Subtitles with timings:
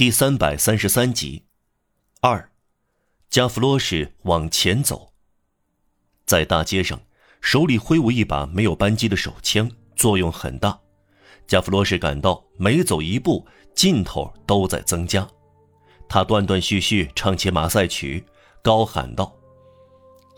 [0.00, 1.42] 第三百三十三集。
[2.22, 2.50] 二，
[3.28, 5.12] 加弗罗什往前走。
[6.24, 6.98] 在大街上，
[7.42, 10.80] 手里挥舞一把没有扳机的手枪，作用很大。
[11.46, 15.28] 加弗罗什感到每走一步，劲头都在增加。
[16.08, 18.24] 他断断续续唱起马赛曲，
[18.62, 19.30] 高喊道：“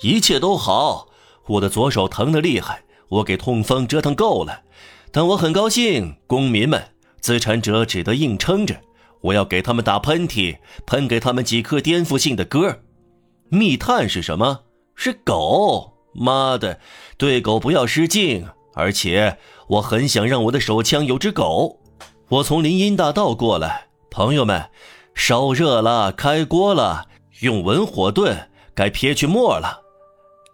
[0.02, 1.06] 一切都好，
[1.46, 4.64] 我的左手疼得厉害，我给痛风折腾够了。
[5.12, 8.82] 但我很高兴，公民们，资产者只得硬撑着。
[9.22, 12.80] 我要给他们打喷嚏，喷给他们几颗颠覆性的歌。
[13.48, 14.60] 密探是什么？
[14.94, 15.94] 是狗。
[16.14, 16.78] 妈的，
[17.16, 18.46] 对狗不要失敬。
[18.74, 21.80] 而且我很想让我的手枪有只狗。
[22.28, 24.70] 我从林荫大道过来，朋友们，
[25.14, 27.06] 烧热了，开锅了，
[27.40, 29.82] 用文火炖，该撇去沫了。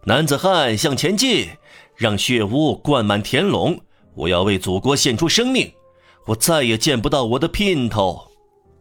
[0.05, 1.48] 男子汉向前进，
[1.94, 3.80] 让血污灌满田垄。
[4.14, 5.72] 我要为祖国献出生命，
[6.27, 8.27] 我再也见不到我的姘头。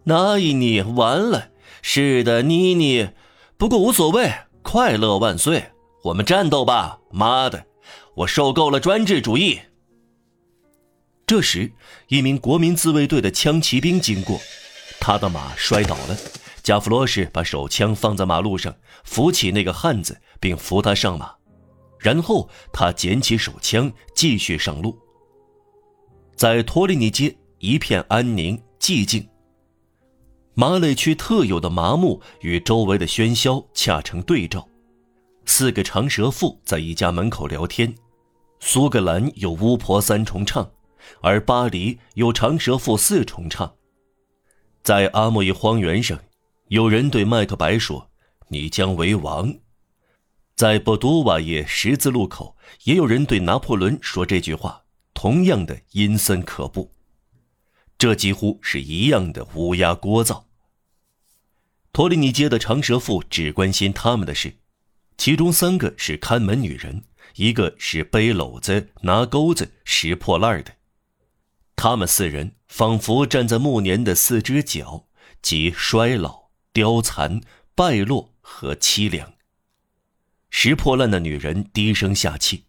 [0.10, 1.50] 那一你完了。
[1.82, 3.10] 是的，妮妮。
[3.58, 5.72] 不过无所谓，快乐万岁。
[6.04, 6.98] 我们战斗吧！
[7.12, 7.66] 妈的，
[8.16, 9.60] 我受够了专制主义。
[11.26, 11.74] 这时，
[12.08, 14.40] 一名国民自卫队的枪骑兵经过，
[14.98, 16.18] 他的马摔倒了。
[16.64, 21.34] 加弗罗什把手枪放在马路上，扶起那个汉子，并扶他上马，
[22.00, 24.98] 然后他捡起手枪，继续上路。
[26.38, 29.28] 在托利尼街，一片安宁寂静。
[30.60, 34.68] 马累区特有的麻木与周围的喧嚣恰成对照。
[35.46, 37.94] 四个长舌妇在一家门口聊天，
[38.60, 40.68] 苏格兰有巫婆三重唱，
[41.22, 43.72] 而巴黎有长舌妇四重唱。
[44.82, 46.20] 在阿莫伊荒原上，
[46.70, 48.10] 有人对麦克白说
[48.50, 49.54] ：“你将为王。”
[50.58, 54.82] 在波多瓦耶十字路口，也有人对拿破仑说这句话，
[55.14, 56.92] 同样的阴森可怖。
[58.00, 60.46] 这几乎是一样的乌鸦聒噪。
[61.94, 64.58] 托利尼街的长舌妇只关心他们的事。
[65.18, 67.04] 其中三个是看门女人，
[67.36, 70.76] 一个是背篓子、拿钩子、拾破烂的。
[71.76, 75.08] 他们四人仿佛站在暮年的四只脚，
[75.42, 77.42] 即衰老、凋残、
[77.74, 79.34] 败落和凄凉。
[80.50, 82.66] 拾破烂的女人低声下气，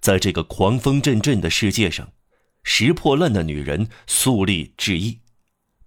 [0.00, 2.12] 在这个狂风阵阵的世界上，
[2.62, 5.20] 拾破烂的女人肃立致意，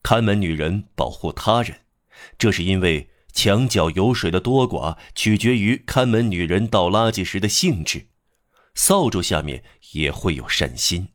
[0.02, 1.82] 看门女人保护他人，
[2.38, 3.10] 这是因为。
[3.36, 8.06] 墙角有水的多寡取决于看门女人倒垃圾时的兴致，
[8.76, 9.64] 扫帚下面
[9.94, 11.08] 也会有善心。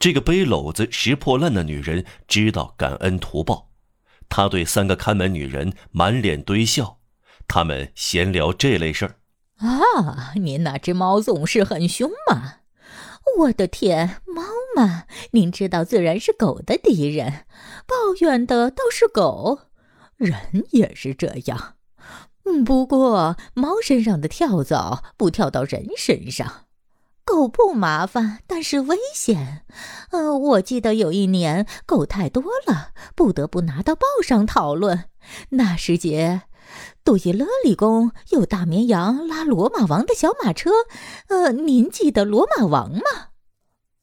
[0.00, 3.70] 这个背篓子拾破烂的女人知道感恩图报，
[4.28, 6.98] 她对三个看门女人满脸堆笑，
[7.46, 9.14] 他们闲聊这类事儿。
[9.58, 12.54] 啊，您那只猫总是很凶嘛！
[13.38, 14.42] 我的天，猫
[14.74, 17.44] 嘛，您知道自然是狗的敌人，
[17.86, 19.69] 抱怨的倒是狗。
[20.20, 21.76] 人也是这样，
[22.44, 26.66] 嗯，不过猫身上的跳蚤不跳到人身上，
[27.24, 29.64] 狗不麻烦，但是危险。
[30.10, 35.06] 呃，我记得有一年狗太多了，不得不拿到报上讨论。
[35.50, 36.42] 那时节，
[37.02, 40.70] 杜伊勒里宫有大绵羊拉罗马王的小马车，
[41.28, 43.00] 呃，您记得罗马王吗？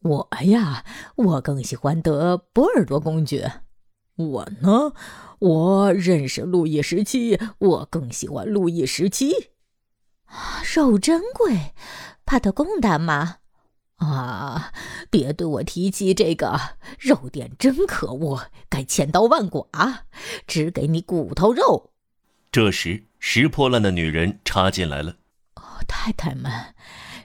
[0.02, 0.84] 我呀，
[1.16, 3.62] 我更喜欢得波尔多公爵。
[4.18, 4.94] 我呢？
[5.40, 9.52] 我认识路易十七，我更喜欢路易十七。
[10.76, 11.74] 肉珍贵，
[12.26, 13.38] 帕特贡大吗？
[13.98, 14.74] 啊，
[15.10, 16.60] 别对我提起这个，
[17.00, 19.68] 肉店真可恶，该千刀万剐，
[20.46, 21.92] 只给你骨头肉。
[22.52, 25.18] 这时，拾破烂的女人插进来了。
[25.56, 26.52] 哦，太太们，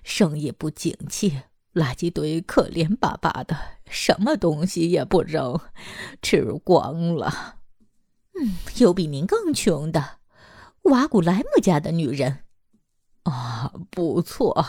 [0.04, 1.40] 生意不景气，
[1.74, 3.56] 垃圾堆可怜巴巴的，
[3.92, 5.60] 什么东西也不扔，
[6.22, 7.56] 吃光了。
[8.40, 10.18] 嗯，有比您更穷的，
[10.82, 12.38] 瓦古莱姆家的女人，
[13.24, 14.66] 啊，不错。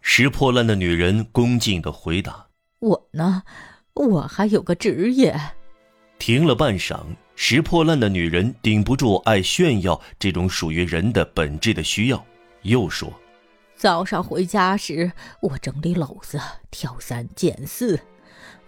[0.00, 2.46] 拾破烂的女人恭敬的回答
[2.80, 3.42] ：“我呢，
[3.92, 5.38] 我还有个职业。”
[6.18, 7.00] 停了半晌，
[7.34, 12.24] 拾破烂的女人顶不住爱炫耀这种属于人的本质的需要，
[12.62, 13.12] 又说
[13.74, 15.10] ：“早上回家时，
[15.40, 16.40] 我整理篓子，
[16.70, 17.98] 挑三拣四，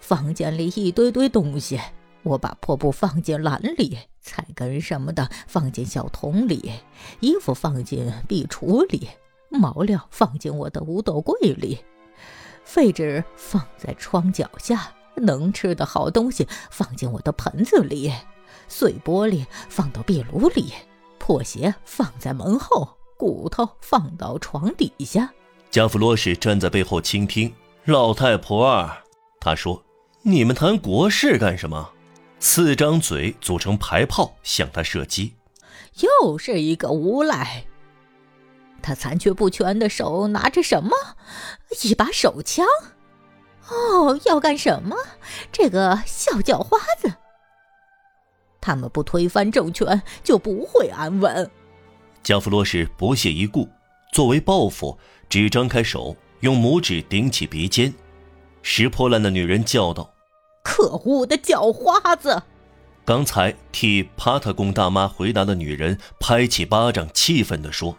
[0.01, 1.81] 房间里一堆堆东西。”
[2.25, 6.71] 我把破布放进篮里，菜根什么的放进小桶里，
[7.19, 9.09] 衣服放进壁橱里，
[9.49, 11.81] 毛料放进我的五斗柜里，
[12.63, 18.13] 废纸放在窗脚下，能吃的好东西放进我的盆子里，
[18.69, 20.73] 碎玻璃放到壁炉里，
[21.19, 25.29] 破鞋放在门后，骨头放到床底下。
[25.73, 27.53] 加弗罗什站在背后倾听。
[27.87, 28.89] 老太婆，
[29.45, 29.85] 他说
[30.23, 31.91] ：“你们谈国事干什么？”
[32.39, 35.35] 四张嘴组成排炮向他射击。
[36.01, 37.65] 又是一个无赖。
[38.81, 40.91] 他残缺不全的手拿着什么？
[41.83, 42.65] 一把手枪。
[43.69, 44.97] 哦，要干什么？
[45.51, 47.13] 这个小叫花子。
[48.61, 51.51] 他们不推翻政权，就不会安稳。
[52.23, 53.69] 加弗洛什不屑一顾，
[54.13, 54.97] 作为报复，
[55.29, 57.93] 只张开手，用拇指顶起鼻尖。
[58.63, 60.15] 拾破烂的女人叫道
[60.65, 62.43] ：“可恶的叫花子！”
[63.05, 67.97] 刚才替帕特贡大妈回答的女人拍起巴掌，气愤地说：“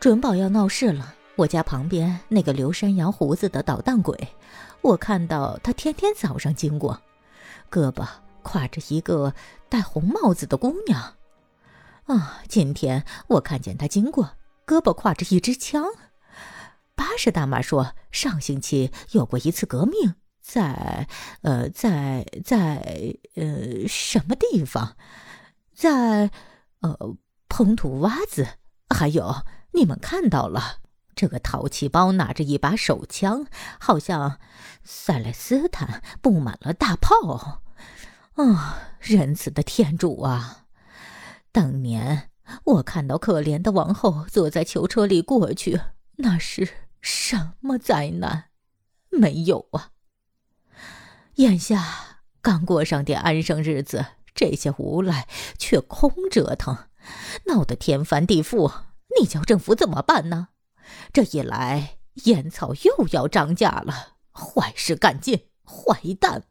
[0.00, 1.14] 准保要闹事了！
[1.36, 4.16] 我家旁边那个留山羊胡子的捣蛋鬼，
[4.80, 7.00] 我看到他天天早上经过，
[7.70, 8.06] 胳膊
[8.42, 9.34] 挎着一个
[9.68, 11.14] 戴红帽子的姑娘。
[12.06, 14.30] 啊，今天我看见他经过，
[14.66, 15.84] 胳膊挎着一支枪。
[16.98, 21.06] 巴士大妈说，上星期有过一次革命。”在，
[21.42, 24.96] 呃，在在呃什么地方？
[25.74, 26.30] 在，
[26.80, 27.16] 呃，
[27.48, 28.46] 蓬土洼子。
[28.88, 30.78] 还有，你们看到了，
[31.14, 33.46] 这个淘气包拿着一把手枪，
[33.78, 34.40] 好像
[34.82, 37.62] 塞勒斯坦布满了大炮。
[38.34, 40.64] 啊，仁慈的天主啊！
[41.52, 42.30] 当年
[42.64, 45.78] 我看到可怜的王后坐在囚车里过去，
[46.16, 48.50] 那是什么灾难？
[49.10, 49.90] 没有啊。
[51.36, 55.28] 眼下刚过上点安生日子，这些无赖
[55.58, 56.88] 却空折腾，
[57.46, 58.82] 闹得天翻地覆。
[59.18, 60.48] 你叫政府怎么办呢？
[61.12, 64.16] 这一来，烟草又要涨价了。
[64.32, 66.44] 坏事干尽，坏蛋！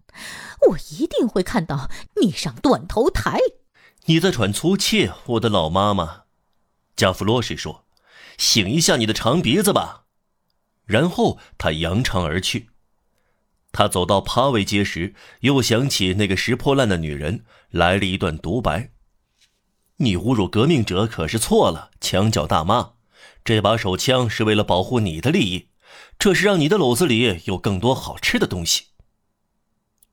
[0.69, 1.89] 我一定会看到
[2.21, 3.39] 你上断头台。
[4.05, 6.23] 你在喘粗气，我的老妈妈。
[6.95, 7.85] 加弗洛什说
[8.37, 10.05] ：“醒一下你的长鼻子吧。”
[10.87, 12.69] 然后他扬长而去。
[13.71, 18.91] 他走到帕维街时，又想起那个拾破烂的女人，来了一段独白
[19.97, 22.93] ：“你侮辱革命者可是错了，墙角大妈。
[23.43, 25.69] 这把手枪是为了保护你的利益，
[26.17, 28.85] 这是让你的篓子里有更多好吃的东西。”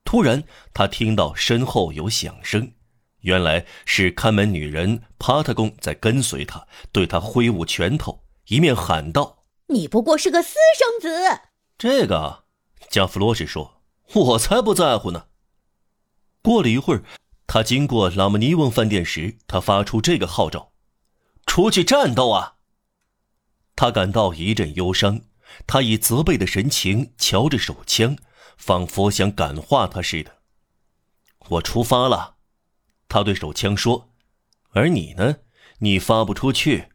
[0.05, 0.43] 突然，
[0.73, 2.73] 他听到身后有响声，
[3.21, 11.41] 原来是看门女人帕特贡在跟随他，对他挥舞拳头，一面喊道：“你不过是个私生子。”
[11.77, 12.45] 这个。
[12.89, 13.81] 加弗罗什说
[14.13, 15.27] ：“我才不在乎呢。”
[16.43, 17.03] 过了一会儿，
[17.47, 20.71] 他经过拉姆尼翁饭店时，他发出这个号召
[21.47, 22.57] ：“出去战斗啊！”
[23.75, 25.21] 他感到一阵忧伤，
[25.65, 28.15] 他以责备的神情瞧着手枪，
[28.57, 30.37] 仿佛想感化他似的。
[31.49, 32.35] “我出发了。”
[33.09, 34.11] 他对手枪说
[34.71, 35.37] ，“而你呢？
[35.79, 36.89] 你发不出去。”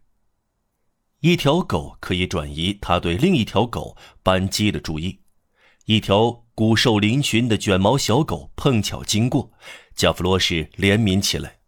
[1.21, 5.21] 一条狗可以转移他对另一条狗扳机的注意。
[5.85, 9.53] 一条骨瘦嶙峋的卷毛小狗碰巧经过，
[9.95, 11.59] 加弗罗什怜悯起来。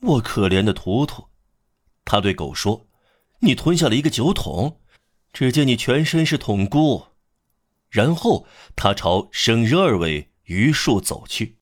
[0.00, 1.28] 我可怜的图图，
[2.06, 2.86] 他对狗说
[3.40, 4.80] ：“你吞下了一个酒桶，
[5.32, 7.08] 只见你全身是桶箍。”
[7.90, 11.58] 然后他朝圣热尔韦榆树走去。